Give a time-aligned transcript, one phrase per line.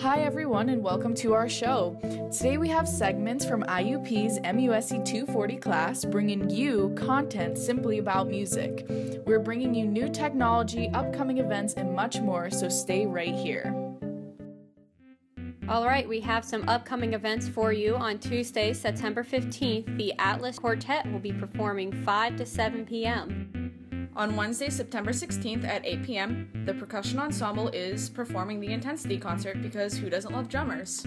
[0.00, 1.98] Hi, everyone, and welcome to our show.
[2.30, 8.86] Today we have segments from IUP's MUSC 240 class bringing you content simply about music.
[9.26, 13.74] We're bringing you new technology, upcoming events, and much more, so stay right here.
[15.68, 17.96] All right, we have some upcoming events for you.
[17.96, 23.57] On Tuesday, September 15th, the Atlas Quartet will be performing 5 to 7 p.m.
[24.18, 29.62] On Wednesday, September 16th at 8 p.m., the percussion ensemble is performing the Intensity concert
[29.62, 31.06] because who doesn't love drummers?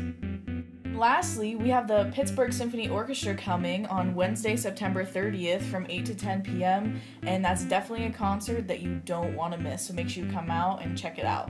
[0.94, 6.16] Lastly, we have the Pittsburgh Symphony Orchestra coming on Wednesday, September 30th from 8 to
[6.16, 10.08] 10 p.m., and that's definitely a concert that you don't want to miss, so make
[10.08, 11.50] sure you come out and check it out.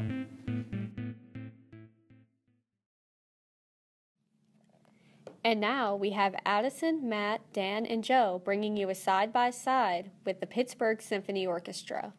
[5.43, 10.11] And now we have Addison, Matt, Dan, and Joe bringing you a side by side
[10.23, 12.13] with the Pittsburgh Symphony Orchestra.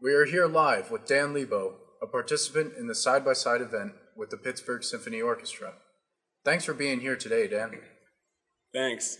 [0.00, 3.94] We are here live with Dan Lebo, a participant in the side by side event
[4.16, 5.74] with the Pittsburgh Symphony Orchestra.
[6.44, 7.80] Thanks for being here today, Dan.
[8.72, 9.18] Thanks.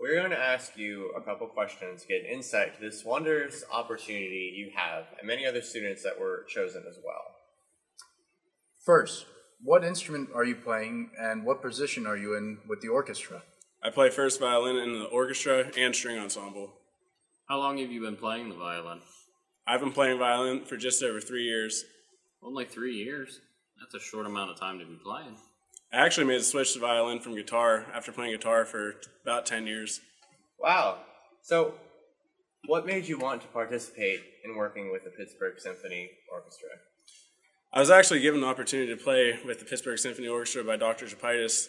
[0.00, 4.54] We're going to ask you a couple questions to get insight to this wondrous opportunity
[4.56, 7.22] you have and many other students that were chosen as well.
[8.84, 9.26] First,
[9.62, 13.42] what instrument are you playing and what position are you in with the orchestra?
[13.82, 16.72] I play first violin in the orchestra and string ensemble.
[17.48, 19.00] How long have you been playing the violin?
[19.66, 21.84] I've been playing violin for just over three years.
[22.42, 23.40] Only three years?
[23.80, 25.36] That's a short amount of time to be playing.
[25.92, 29.66] I actually made a switch to violin from guitar after playing guitar for about 10
[29.66, 30.00] years.
[30.58, 30.98] Wow.
[31.42, 31.74] So,
[32.66, 36.68] what made you want to participate in working with the Pittsburgh Symphony Orchestra?
[37.72, 41.06] I was actually given the opportunity to play with the Pittsburgh Symphony Orchestra by Dr.
[41.06, 41.68] Japaitis.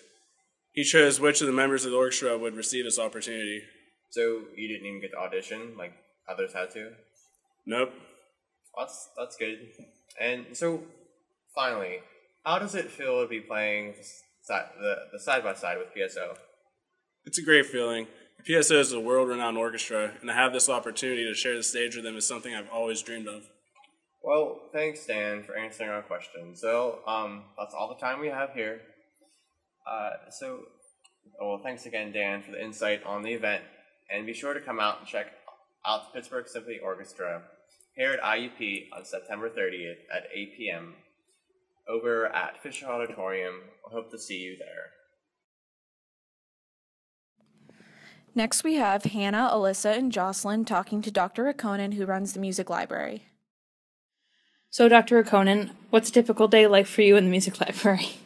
[0.72, 3.64] He chose which of the members of the orchestra would receive this opportunity.
[4.12, 5.94] So you didn't even get to audition like
[6.30, 6.92] others had to?
[7.66, 7.94] Nope.
[8.78, 9.60] That's that's good.
[10.22, 10.84] And so,
[11.54, 12.00] finally,
[12.46, 13.96] how does it feel to be playing
[14.48, 16.38] the the side by side with PSO?
[17.26, 18.08] It's a great feeling.
[18.48, 22.06] PSO is a world-renowned orchestra, and to have this opportunity to share the stage with
[22.06, 23.44] them is something I've always dreamed of.
[24.22, 26.56] Well, thanks, Dan, for answering our question.
[26.56, 28.82] So, um, that's all the time we have here.
[29.90, 30.60] Uh, so,
[31.40, 33.64] well, thanks again, Dan, for the insight on the event.
[34.12, 35.28] And be sure to come out and check
[35.86, 37.44] out the Pittsburgh Symphony Orchestra
[37.96, 40.96] here at IUP on September 30th at 8 p.m.
[41.88, 43.56] over at Fisher Auditorium.
[43.88, 44.92] I hope to see you there.
[48.36, 51.46] Next, we have Hannah, Alyssa, and Jocelyn talking to Dr.
[51.46, 53.26] Rahkonen, who runs the music library.
[54.72, 55.24] So, Dr.
[55.24, 58.10] Rahkonen, what's a typical day like for you in the music library?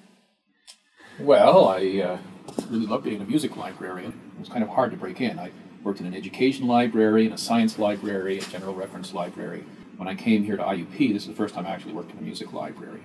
[1.19, 2.17] Well, I uh,
[2.71, 4.19] really love being a music librarian.
[4.35, 5.37] It was kind of hard to break in.
[5.37, 5.51] I
[5.83, 9.63] worked in an education library, in a science library, a general reference library.
[9.97, 12.17] When I came here to IUP, this is the first time I actually worked in
[12.17, 13.03] a music library.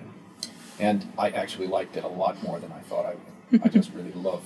[0.79, 3.61] And I actually liked it a lot more than I thought I would.
[3.63, 4.43] I just really love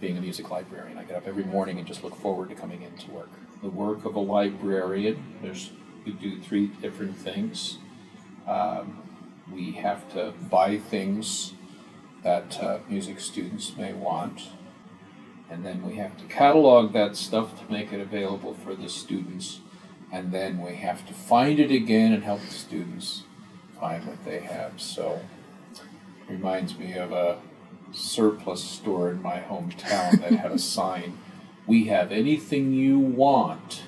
[0.00, 0.96] being a music librarian.
[0.96, 3.30] I get up every morning and just look forward to coming into work.
[3.60, 5.70] The work of a librarian, there's
[6.06, 7.76] you do three different things.
[8.46, 9.02] Um,
[9.52, 11.52] we have to buy things
[12.22, 14.50] that uh, music students may want,
[15.50, 19.60] and then we have to catalog that stuff to make it available for the students,
[20.10, 23.24] and then we have to find it again and help the students
[23.78, 24.80] find what they have.
[24.80, 25.20] So,
[26.28, 27.38] reminds me of a
[27.92, 31.18] surplus store in my hometown that had a sign,
[31.66, 33.82] "We have anything you want."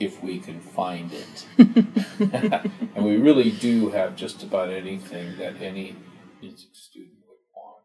[0.00, 1.46] If we can find it.
[2.94, 5.94] and we really do have just about anything that any
[6.40, 7.84] music student would want.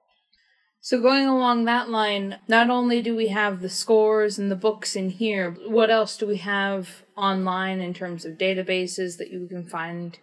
[0.80, 4.96] So, going along that line, not only do we have the scores and the books
[4.96, 9.68] in here, what else do we have online in terms of databases that you can
[9.68, 10.18] find?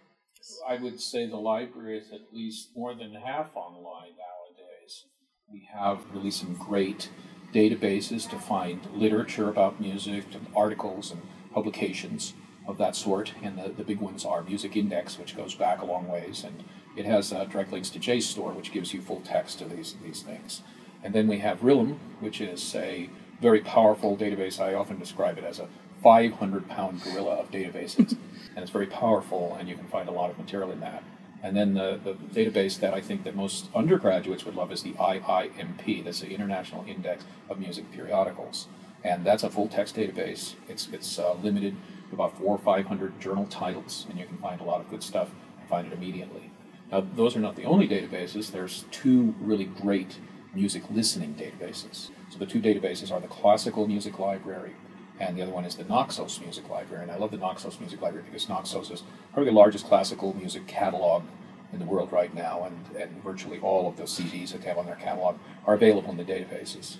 [0.66, 5.04] I would say the library is at least more than half online nowadays.
[5.50, 7.10] We have really some great
[7.52, 10.24] databases to find literature about music,
[10.56, 11.20] articles, and
[11.52, 12.34] publications
[12.66, 15.84] of that sort, and the, the big ones are Music Index, which goes back a
[15.84, 16.62] long ways, and
[16.96, 20.22] it has uh, direct links to JSTOR, which gives you full text of these, these
[20.22, 20.62] things.
[21.02, 23.10] And then we have RILM, which is a
[23.40, 24.60] very powerful database.
[24.60, 25.68] I often describe it as a
[26.02, 28.12] 500 pound gorilla of databases,
[28.54, 31.02] and it's very powerful, and you can find a lot of material in that.
[31.42, 34.92] And then the, the database that I think that most undergraduates would love is the
[34.92, 38.68] IIMP, that's the International Index of Music Periodicals
[39.04, 40.54] and that's a full text database.
[40.68, 41.76] It's it's uh, limited
[42.08, 44.90] to about four or five hundred journal titles, and you can find a lot of
[44.90, 46.50] good stuff and find it immediately.
[46.90, 48.50] Now, those are not the only databases.
[48.50, 50.18] There's two really great
[50.54, 52.10] music listening databases.
[52.28, 54.74] So the two databases are the Classical Music Library,
[55.18, 57.02] and the other one is the Naxos Music Library.
[57.02, 60.66] And I love the Naxos Music Library because Naxos is probably the largest classical music
[60.66, 61.24] catalog
[61.72, 64.76] in the world right now, and, and virtually all of the CDs that they have
[64.76, 66.96] on their catalog are available in the databases.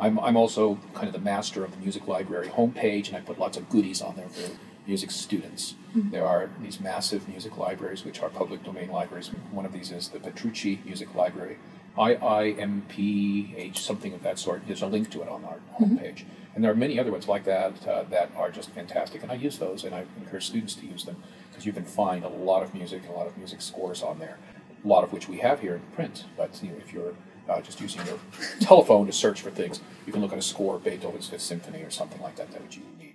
[0.00, 3.38] I'm, I'm also kind of the master of the music library homepage, and I put
[3.38, 4.50] lots of goodies on there for
[4.86, 5.74] music students.
[5.96, 6.10] Mm-hmm.
[6.10, 9.28] There are these massive music libraries, which are public domain libraries.
[9.50, 11.58] One of these is the Petrucci Music Library,
[11.96, 14.66] IIMPH, something of that sort.
[14.66, 15.84] There's a link to it on our mm-hmm.
[15.84, 16.24] homepage.
[16.54, 19.22] And there are many other ones like that uh, that are just fantastic.
[19.22, 22.24] And I use those, and I encourage students to use them because you can find
[22.24, 24.38] a lot of music, a lot of music scores on there,
[24.84, 26.24] a lot of which we have here in print.
[26.36, 27.14] But you know, if you're
[27.48, 28.18] uh, just using your
[28.60, 31.82] telephone to search for things, you can look at a score of Beethoven's Fifth Symphony
[31.82, 33.14] or something like that that would you need.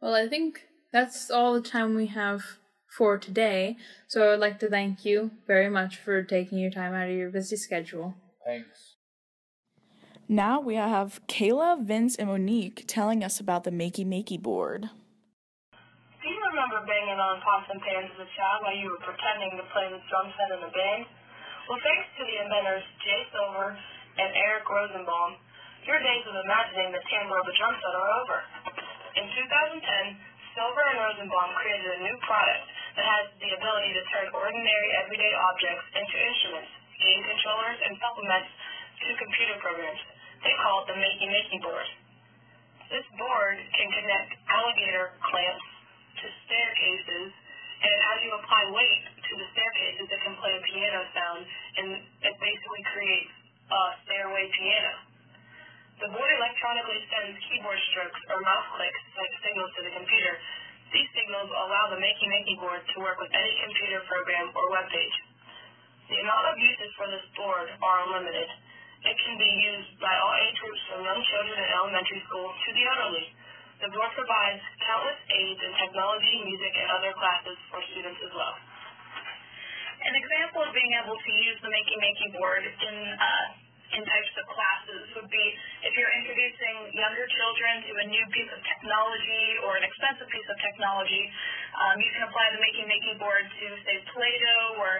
[0.00, 2.42] Well, I think that's all the time we have
[2.96, 3.76] for today.
[4.08, 7.30] So I'd like to thank you very much for taking your time out of your
[7.30, 8.14] busy schedule.
[8.44, 8.96] Thanks.
[10.28, 14.90] Now we have Kayla, Vince, and Monique telling us about the Makey Makey board.
[16.22, 19.54] Do you remember banging on pots and pans as a child while you were pretending
[19.54, 21.06] to play the drum set in the band?
[21.66, 25.34] Well, thanks to the inventors Jay Silver and Eric Rosenbaum,
[25.82, 28.38] your days of imagining the timbre of a drum set are over.
[29.18, 29.82] In 2010,
[30.54, 35.34] Silver and Rosenbaum created a new product that has the ability to turn ordinary everyday
[35.34, 36.70] objects into instruments,
[37.02, 38.50] game controllers, and supplements
[39.02, 40.02] to computer programs.
[40.46, 41.88] They call it the Makey Makey board.
[42.94, 45.66] This board can connect alligator clamps
[46.22, 47.34] to staircases,
[47.82, 49.15] and as you apply weight
[50.16, 51.44] it can play a piano sound,
[51.76, 53.34] and it basically creates
[53.68, 54.92] a stairway piano.
[56.00, 60.34] The board electronically sends keyboard strokes or mouse clicks like signals to the computer.
[60.92, 64.88] These signals allow the Makey Makey board to work with any computer program or web
[64.88, 65.16] page.
[66.08, 68.48] The amount of uses for this board are unlimited.
[69.04, 72.68] It can be used by all age groups from young children in elementary school to
[72.72, 73.26] the elderly.
[73.84, 78.56] The board provides countless aids in technology, music, and other classes for students as well.
[80.06, 83.46] An example of being able to use the Makey Makey board in uh,
[83.94, 85.44] in types of classes would be
[85.86, 90.48] if you're introducing younger children to a new piece of technology or an expensive piece
[90.50, 91.22] of technology,
[91.78, 94.90] um, you can apply the Makey Makey board to, say, Play-Doh or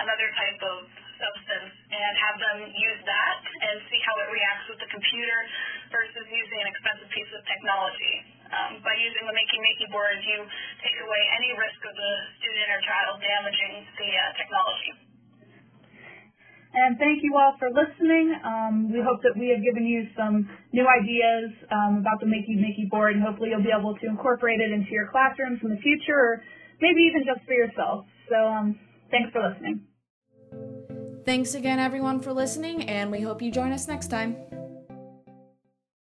[0.00, 0.76] another type of
[1.16, 5.38] substance and have them use that and see how it reacts with the computer
[5.88, 8.33] versus using an expensive piece of technology.
[8.82, 10.42] By using the Makey Makey board, you
[10.82, 12.10] take away any risk of the
[12.40, 14.92] student or child damaging the uh, technology.
[16.74, 18.34] And thank you all for listening.
[18.42, 22.58] Um, we hope that we have given you some new ideas um, about the Makey
[22.58, 25.78] Makey board, and hopefully you'll be able to incorporate it into your classrooms in the
[25.78, 26.42] future, or
[26.82, 28.06] maybe even just for yourself.
[28.28, 28.78] So um,
[29.10, 29.86] thanks for listening.
[31.24, 34.36] Thanks again, everyone, for listening, and we hope you join us next time.